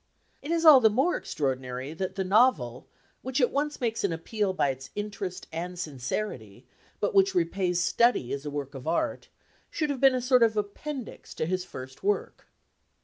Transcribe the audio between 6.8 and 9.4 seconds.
but which repays study as a work of art,